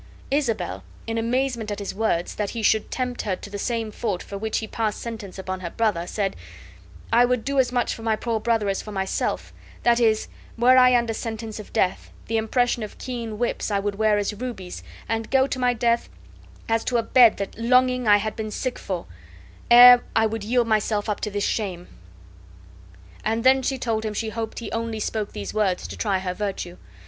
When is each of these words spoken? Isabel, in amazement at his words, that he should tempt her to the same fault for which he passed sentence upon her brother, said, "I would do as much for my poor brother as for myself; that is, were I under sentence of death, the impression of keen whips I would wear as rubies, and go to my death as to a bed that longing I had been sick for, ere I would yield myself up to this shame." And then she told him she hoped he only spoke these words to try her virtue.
Isabel, 0.31 0.81
in 1.05 1.19
amazement 1.19 1.69
at 1.69 1.77
his 1.77 1.93
words, 1.93 2.33
that 2.33 2.49
he 2.49 2.63
should 2.63 2.89
tempt 2.89 3.21
her 3.21 3.35
to 3.35 3.51
the 3.51 3.59
same 3.59 3.91
fault 3.91 4.23
for 4.23 4.35
which 4.35 4.57
he 4.57 4.65
passed 4.65 4.99
sentence 4.99 5.37
upon 5.37 5.59
her 5.59 5.69
brother, 5.69 6.07
said, 6.07 6.35
"I 7.13 7.23
would 7.23 7.45
do 7.45 7.59
as 7.59 7.71
much 7.71 7.93
for 7.93 8.01
my 8.01 8.15
poor 8.15 8.39
brother 8.39 8.67
as 8.67 8.81
for 8.81 8.91
myself; 8.91 9.53
that 9.83 9.99
is, 9.99 10.27
were 10.57 10.75
I 10.75 10.95
under 10.97 11.13
sentence 11.13 11.59
of 11.59 11.71
death, 11.71 12.09
the 12.25 12.37
impression 12.37 12.81
of 12.81 12.97
keen 12.97 13.37
whips 13.37 13.69
I 13.69 13.77
would 13.77 13.93
wear 13.93 14.17
as 14.17 14.33
rubies, 14.33 14.81
and 15.07 15.29
go 15.29 15.45
to 15.45 15.59
my 15.59 15.75
death 15.75 16.09
as 16.67 16.83
to 16.85 16.97
a 16.97 17.03
bed 17.03 17.37
that 17.37 17.59
longing 17.59 18.07
I 18.07 18.17
had 18.17 18.35
been 18.35 18.49
sick 18.49 18.79
for, 18.79 19.05
ere 19.69 20.01
I 20.15 20.25
would 20.25 20.43
yield 20.43 20.65
myself 20.65 21.09
up 21.09 21.21
to 21.21 21.29
this 21.29 21.45
shame." 21.45 21.87
And 23.23 23.43
then 23.43 23.61
she 23.61 23.77
told 23.77 24.03
him 24.03 24.15
she 24.15 24.29
hoped 24.29 24.57
he 24.57 24.71
only 24.71 24.99
spoke 24.99 25.33
these 25.33 25.53
words 25.53 25.87
to 25.87 25.95
try 25.95 26.17
her 26.17 26.33
virtue. 26.33 26.77